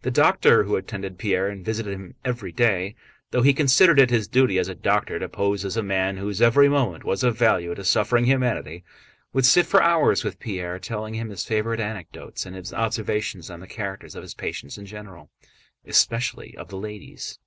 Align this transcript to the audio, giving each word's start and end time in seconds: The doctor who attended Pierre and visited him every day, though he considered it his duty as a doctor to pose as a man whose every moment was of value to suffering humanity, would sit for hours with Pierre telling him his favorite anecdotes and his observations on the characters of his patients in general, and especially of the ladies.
The 0.00 0.10
doctor 0.10 0.64
who 0.64 0.74
attended 0.76 1.18
Pierre 1.18 1.50
and 1.50 1.62
visited 1.62 1.92
him 1.92 2.14
every 2.24 2.50
day, 2.50 2.94
though 3.30 3.42
he 3.42 3.52
considered 3.52 4.00
it 4.00 4.08
his 4.08 4.26
duty 4.26 4.58
as 4.58 4.68
a 4.70 4.74
doctor 4.74 5.18
to 5.18 5.28
pose 5.28 5.66
as 5.66 5.76
a 5.76 5.82
man 5.82 6.16
whose 6.16 6.40
every 6.40 6.66
moment 6.70 7.04
was 7.04 7.22
of 7.22 7.36
value 7.36 7.74
to 7.74 7.84
suffering 7.84 8.24
humanity, 8.24 8.84
would 9.34 9.44
sit 9.44 9.66
for 9.66 9.82
hours 9.82 10.24
with 10.24 10.40
Pierre 10.40 10.78
telling 10.78 11.12
him 11.12 11.28
his 11.28 11.44
favorite 11.44 11.78
anecdotes 11.78 12.46
and 12.46 12.56
his 12.56 12.72
observations 12.72 13.50
on 13.50 13.60
the 13.60 13.66
characters 13.68 14.14
of 14.14 14.22
his 14.22 14.32
patients 14.32 14.78
in 14.78 14.86
general, 14.86 15.28
and 15.84 15.90
especially 15.90 16.56
of 16.56 16.68
the 16.68 16.78
ladies. 16.78 17.38